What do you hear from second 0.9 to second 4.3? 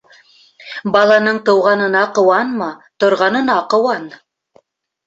Баланың тыуғанына ҡыуанма, торғанына ҡыуан.